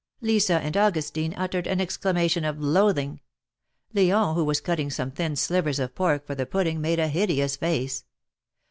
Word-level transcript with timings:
Lisa 0.19 0.55
and 0.55 0.75
Augustine 0.75 1.31
uttered 1.35 1.67
an 1.67 1.79
exclamation 1.79 2.43
of 2.43 2.59
loathing. 2.59 3.21
L6on, 3.93 4.33
who 4.33 4.43
was 4.43 4.59
cutting 4.59 4.89
some 4.89 5.11
thin 5.11 5.35
slivers 5.35 5.77
of 5.77 5.93
pork 5.93 6.25
for 6.25 6.33
the 6.33 6.47
pudding, 6.47 6.81
made 6.81 6.97
a 6.97 7.07
hideous 7.07 7.55
face. 7.55 8.03